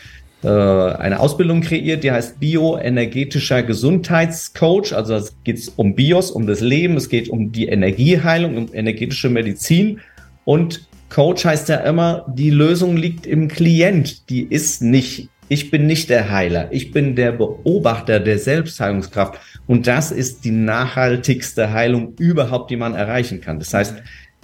[0.42, 4.92] eine Ausbildung kreiert, die heißt Bioenergetischer Gesundheitscoach.
[4.92, 9.28] Also es geht um Bios, um das Leben, es geht um die Energieheilung, um energetische
[9.30, 10.00] Medizin.
[10.44, 14.28] Und Coach heißt ja immer, die Lösung liegt im Klient.
[14.28, 19.40] Die ist nicht, ich bin nicht der Heiler, ich bin der Beobachter der Selbstheilungskraft.
[19.66, 23.58] Und das ist die nachhaltigste Heilung überhaupt, die man erreichen kann.
[23.58, 23.94] Das heißt,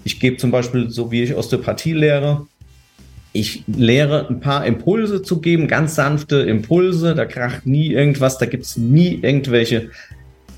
[0.04, 2.46] ich gebe zum Beispiel, so wie ich Osteopathie lehre,
[3.32, 8.46] ich lehre ein paar Impulse zu geben, ganz sanfte Impulse, da kracht nie irgendwas, da
[8.46, 9.90] gibt's nie irgendwelche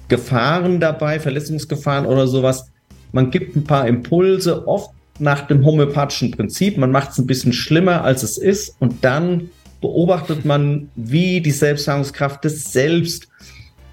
[0.09, 2.71] Gefahren dabei, Verletzungsgefahren oder sowas.
[3.13, 7.53] Man gibt ein paar Impulse, oft nach dem homöopathischen Prinzip, man macht es ein bisschen
[7.53, 8.77] schlimmer, als es ist.
[8.81, 9.51] Und dann
[9.81, 13.29] beobachtet man, wie die Selbstheilungskraft das selbst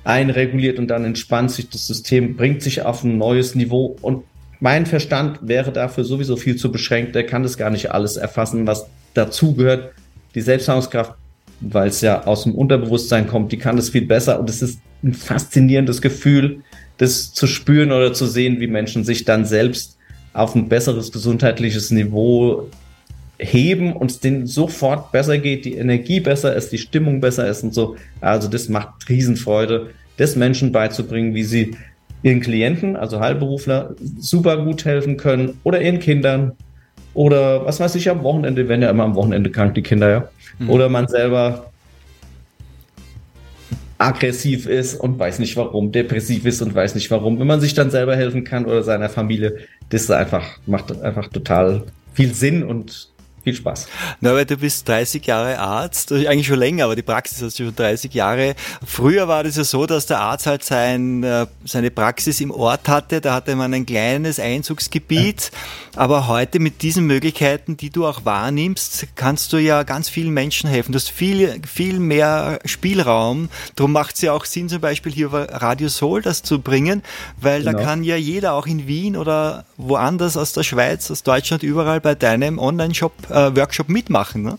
[0.03, 4.23] einreguliert und dann entspannt sich das System, bringt sich auf ein neues Niveau und
[4.61, 7.15] mein Verstand wäre dafür sowieso viel zu beschränkt.
[7.15, 8.85] Der kann das gar nicht alles erfassen, was
[9.15, 9.91] dazugehört.
[10.35, 11.15] Die Selbstheilungskraft,
[11.59, 14.39] weil es ja aus dem Unterbewusstsein kommt, die kann das viel besser.
[14.39, 16.61] Und es ist ein faszinierendes Gefühl,
[16.97, 19.97] das zu spüren oder zu sehen, wie Menschen sich dann selbst
[20.33, 22.69] auf ein besseres gesundheitliches Niveau
[23.39, 27.63] heben und es denen sofort besser geht, die Energie besser ist, die Stimmung besser ist
[27.63, 27.95] und so.
[28.21, 31.75] Also das macht Riesenfreude, das Menschen beizubringen, wie sie
[32.23, 36.53] ihren Klienten, also Heilberufler, super gut helfen können oder ihren Kindern
[37.13, 40.29] oder was weiß ich, am Wochenende, wenn ja immer am Wochenende krank, die Kinder, ja.
[40.59, 40.69] Mhm.
[40.69, 41.71] Oder man selber
[43.97, 47.39] aggressiv ist und weiß nicht warum, depressiv ist und weiß nicht warum.
[47.39, 49.57] Wenn man sich dann selber helfen kann oder seiner Familie,
[49.89, 53.10] das ist einfach, macht einfach total viel Sinn und
[53.43, 53.87] viel Spaß.
[54.19, 57.65] Na, weil du bist 30 Jahre Arzt, eigentlich schon länger, aber die Praxis hast du
[57.65, 58.55] schon 30 Jahre.
[58.85, 62.87] Früher war das ja so, dass der Arzt halt sein, äh, seine Praxis im Ort
[62.87, 66.01] hatte, da hatte man ein kleines Einzugsgebiet, ja.
[66.01, 70.69] aber heute mit diesen Möglichkeiten, die du auch wahrnimmst, kannst du ja ganz vielen Menschen
[70.69, 70.91] helfen.
[70.91, 73.49] Du hast viel, viel mehr Spielraum.
[73.75, 77.01] Darum macht es ja auch Sinn, zum Beispiel hier über Radio Soul das zu bringen,
[77.39, 77.77] weil genau.
[77.77, 81.99] da kann ja jeder auch in Wien oder woanders aus der Schweiz, aus Deutschland, überall
[81.99, 84.43] bei deinem Online-Shop äh, Workshop mitmachen.
[84.43, 84.57] Ne?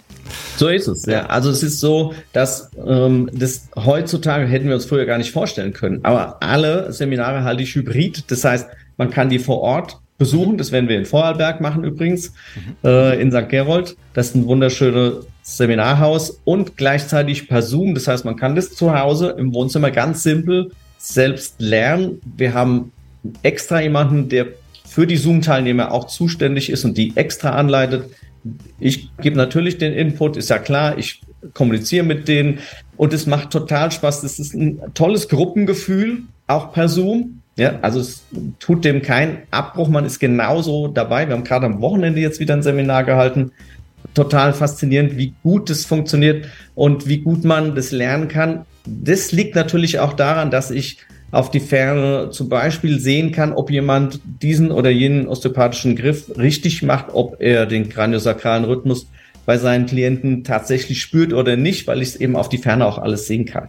[0.56, 1.26] So ist es, ja.
[1.26, 5.72] Also es ist so, dass ähm, das heutzutage hätten wir uns früher gar nicht vorstellen
[5.72, 6.00] können.
[6.04, 8.30] Aber alle Seminare halte ich hybrid.
[8.30, 10.58] Das heißt, man kann die vor Ort besuchen.
[10.58, 12.88] Das werden wir in Vorarlberg machen übrigens, mhm.
[12.88, 13.48] äh, in St.
[13.48, 13.96] Gerold.
[14.14, 17.94] Das ist ein wunderschönes Seminarhaus und gleichzeitig per Zoom.
[17.94, 22.20] Das heißt, man kann das zu Hause im Wohnzimmer ganz simpel selbst lernen.
[22.36, 22.92] Wir haben
[23.42, 24.46] extra jemanden, der
[24.86, 28.10] für die Zoom-Teilnehmer auch zuständig ist und die extra anleitet,
[28.80, 31.22] ich gebe natürlich den Input, ist ja klar, ich
[31.54, 32.58] kommuniziere mit denen
[32.96, 34.22] und es macht total Spaß.
[34.22, 37.40] Das ist ein tolles Gruppengefühl, auch per Zoom.
[37.56, 38.24] Ja, also es
[38.60, 41.28] tut dem keinen Abbruch, man ist genauso dabei.
[41.28, 43.52] Wir haben gerade am Wochenende jetzt wieder ein Seminar gehalten.
[44.14, 48.64] Total faszinierend, wie gut es funktioniert und wie gut man das lernen kann.
[48.86, 50.98] Das liegt natürlich auch daran, dass ich
[51.32, 56.82] auf die Ferne zum Beispiel sehen kann, ob jemand diesen oder jenen osteopathischen Griff richtig
[56.82, 59.08] macht, ob er den kraniosakralen Rhythmus
[59.46, 62.98] bei seinen Klienten tatsächlich spürt oder nicht, weil ich es eben auf die Ferne auch
[62.98, 63.68] alles sehen kann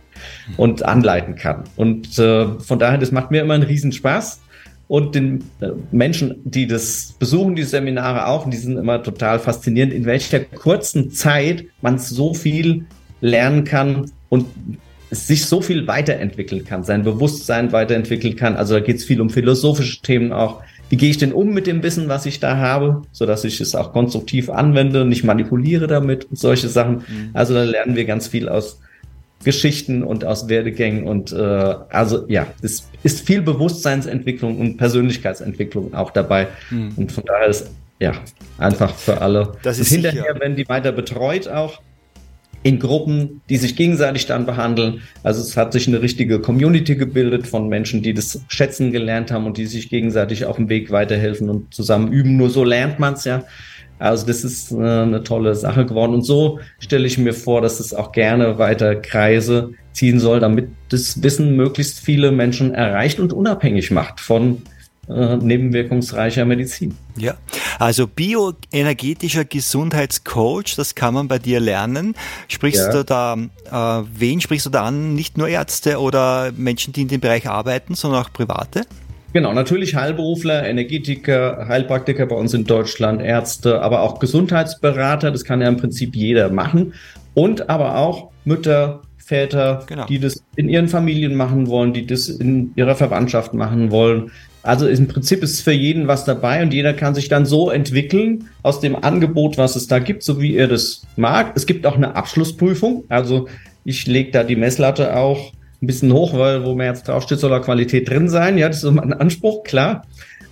[0.58, 1.64] und anleiten kann.
[1.78, 4.42] Und äh, von daher, das macht mir immer einen Riesenspaß.
[4.90, 9.94] Und den äh, Menschen, die das besuchen, die Seminare auch, die sind immer total faszinierend,
[9.94, 12.86] in welcher kurzen Zeit man so viel
[13.22, 14.46] lernen kann und
[15.14, 18.56] sich so viel weiterentwickeln kann, sein Bewusstsein weiterentwickeln kann.
[18.56, 20.62] Also da geht es viel um philosophische Themen auch.
[20.90, 23.60] Wie gehe ich denn um mit dem Wissen, was ich da habe, so dass ich
[23.62, 26.98] es auch konstruktiv anwende, nicht manipuliere damit und solche Sachen.
[26.98, 27.30] Mhm.
[27.34, 28.80] Also da lernen wir ganz viel aus
[29.44, 36.12] Geschichten und aus Werdegängen und äh, also ja, es ist viel Bewusstseinsentwicklung und Persönlichkeitsentwicklung auch
[36.12, 36.94] dabei mhm.
[36.96, 38.14] und von daher ist ja
[38.58, 39.54] einfach für alle.
[39.64, 41.82] Das ist und hinterher, wenn die weiter betreut auch
[42.64, 45.02] in Gruppen, die sich gegenseitig dann behandeln.
[45.22, 49.46] Also es hat sich eine richtige Community gebildet von Menschen, die das schätzen gelernt haben
[49.46, 52.38] und die sich gegenseitig auf dem Weg weiterhelfen und zusammen üben.
[52.38, 53.44] Nur so lernt man es ja.
[54.00, 56.14] Also das ist äh, eine tolle Sache geworden.
[56.14, 60.70] Und so stelle ich mir vor, dass es auch gerne weiter Kreise ziehen soll, damit
[60.90, 64.64] das Wissen möglichst viele Menschen erreicht und unabhängig macht von
[65.10, 66.96] äh, nebenwirkungsreicher Medizin.
[67.18, 67.36] Ja,
[67.80, 72.16] also bioenergetischer Gesundheitscoach, das kann man bei dir lernen.
[72.48, 72.92] Sprichst ja.
[72.92, 75.14] du da, äh, wen sprichst du da an?
[75.14, 78.84] Nicht nur Ärzte oder Menschen, die in dem Bereich arbeiten, sondern auch Private?
[79.34, 85.60] Genau, natürlich Heilberufler, Energetiker, Heilpraktiker bei uns in Deutschland, Ärzte, aber auch Gesundheitsberater, das kann
[85.60, 86.94] ja im Prinzip jeder machen.
[87.34, 90.06] Und aber auch Mütter, Väter, genau.
[90.06, 94.32] die das in ihren Familien machen wollen, die das in ihrer Verwandtschaft machen wollen.
[94.64, 98.50] Also im Prinzip ist für jeden was dabei und jeder kann sich dann so entwickeln
[98.64, 101.52] aus dem Angebot, was es da gibt, so wie er das mag.
[101.56, 103.04] Es gibt auch eine Abschlussprüfung.
[103.10, 103.48] Also
[103.84, 105.52] ich lege da die Messlatte auch
[105.82, 108.58] ein bisschen hoch, weil wo man jetzt draufsteht, soll da Qualität drin sein.
[108.58, 110.06] Ja, das ist mein Anspruch, klar.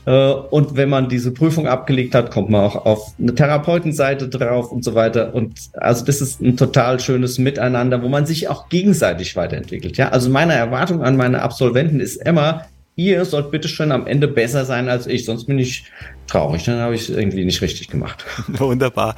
[0.06, 4.72] Äh, und wenn man diese Prüfung abgelegt hat, kommt man auch auf eine Therapeutenseite drauf
[4.72, 5.34] und so weiter.
[5.34, 9.98] Und also das ist ein total schönes Miteinander, wo man sich auch gegenseitig weiterentwickelt.
[9.98, 12.66] Ja, also meine Erwartung an meine Absolventen ist immer,
[13.02, 15.86] ihr sollt bitte schon am Ende besser sein als ich, sonst bin ich
[16.28, 18.26] traurig, dann habe ich es irgendwie nicht richtig gemacht.
[18.48, 19.16] Wunderbar.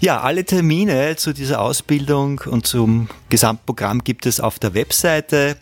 [0.00, 5.56] Ja, alle Termine zu dieser Ausbildung und zum Gesamtprogramm gibt es auf der Webseite.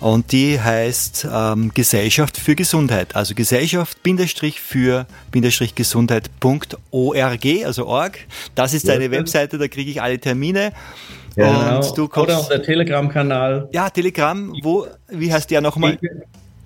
[0.00, 3.16] Und die heißt ähm, Gesellschaft für Gesundheit.
[3.16, 8.18] Also Gesellschaft Bindestrich für Bindestrich Gesundheit.org, also org.
[8.54, 10.72] Das ist deine ja, Webseite, da kriege ich alle Termine.
[11.36, 11.94] Ja, und genau.
[11.94, 13.68] du kommst, Oder auf der Telegram-Kanal.
[13.72, 15.98] Ja, Telegram, wo, wie heißt der nochmal?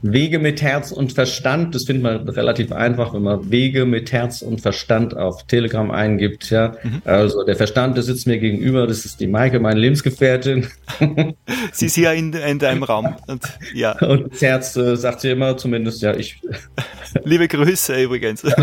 [0.07, 1.75] Wege mit Herz und Verstand.
[1.75, 6.51] Das findet man relativ einfach, wenn man Wege mit Herz und Verstand auf Telegram eingibt.
[6.51, 7.01] Ja, mhm.
[7.07, 8.87] also der Verstand, der sitzt mir gegenüber.
[8.87, 10.67] Das ist die Maike, meine Lebensgefährtin.
[11.73, 13.17] sie ist hier in, in deinem Raum.
[13.29, 13.99] Und, ja.
[14.01, 16.39] und das Herz äh, sagt sie immer, zumindest ja, ich.
[17.25, 18.45] Liebe Grüße übrigens.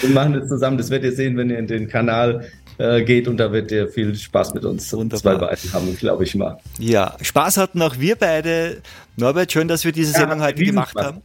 [0.00, 0.76] Wir machen das zusammen.
[0.76, 2.44] Das werdet ihr sehen, wenn ihr in den Kanal
[2.78, 5.20] äh, geht und da wird ihr viel Spaß mit uns Wunderbar.
[5.20, 6.58] zwei beiden haben, glaube ich mal.
[6.78, 8.82] Ja, Spaß hatten auch wir beide.
[9.16, 11.06] Norbert, schön, dass wir diese Sendung ja, heute gemacht Spaß.
[11.06, 11.22] haben.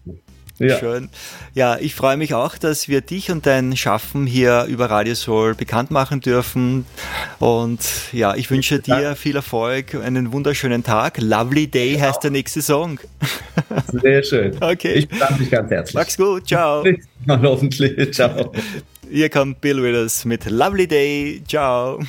[0.60, 0.78] Ja.
[0.78, 1.10] Schön.
[1.54, 5.56] Ja, ich freue mich auch, dass wir dich und dein Schaffen hier über Radio Soul
[5.56, 6.86] bekannt machen dürfen.
[7.40, 7.80] Und
[8.12, 11.18] ja, ich wünsche dir viel Erfolg, einen wunderschönen Tag.
[11.22, 12.08] Lovely Day genau.
[12.08, 13.00] heißt der nächste Song.
[14.02, 14.58] Sehr schön.
[14.62, 14.94] Okay.
[14.94, 15.96] Ich bedanke mich ganz herzlich.
[15.96, 16.48] Mach's gut.
[16.48, 16.84] Ciao.
[16.84, 16.98] Bis
[17.28, 18.14] hoffentlich.
[18.14, 18.52] Ciao.
[19.12, 21.42] Hier kommt Bill Withers mit Lovely Day.
[21.48, 22.00] Ciao.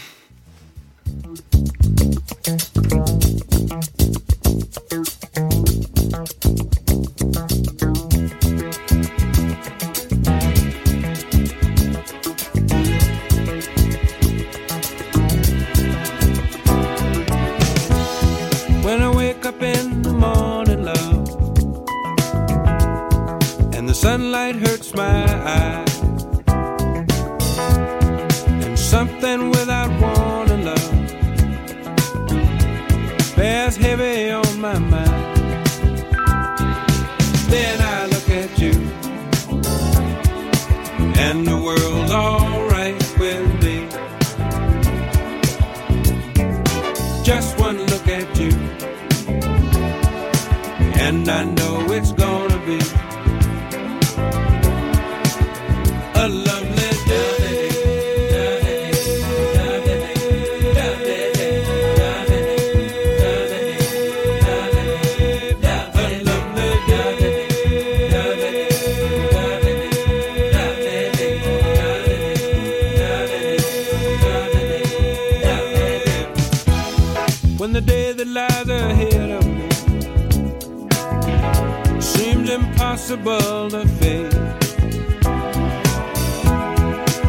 [83.11, 84.35] impossible to face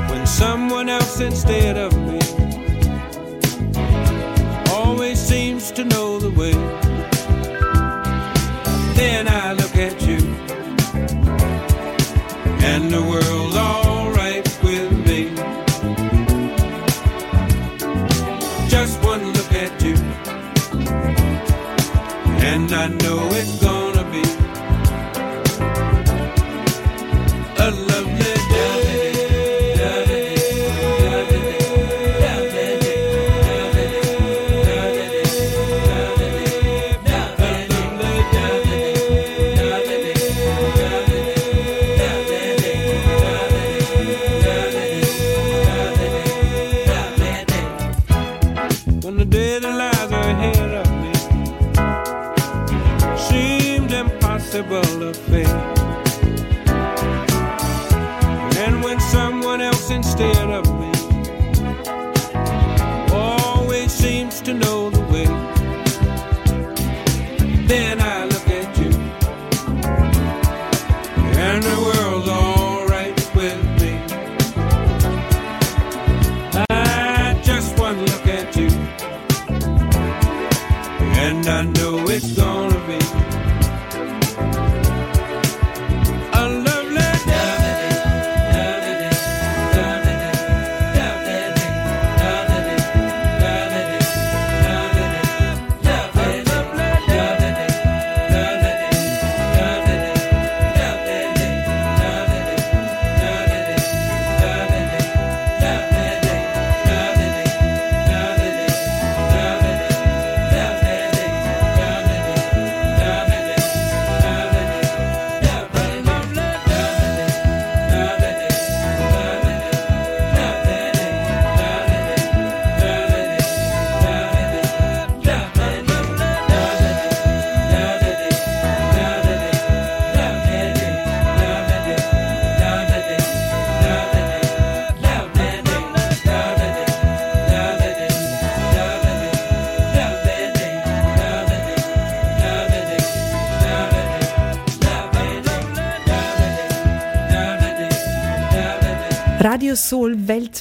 [0.09, 2.19] when someone else instead of me
[4.71, 6.90] always seems to know the way.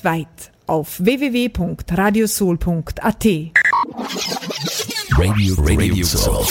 [0.00, 3.24] weltweit auf www.radiosoul.at.
[5.18, 6.44] Radio, Radio Soul.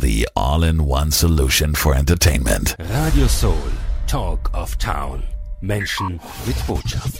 [0.00, 2.74] The all-in-one solution for entertainment.
[2.78, 3.70] Radio Soul.
[4.06, 5.22] Talk of Town.
[5.60, 7.18] Menschen mit Botschaft.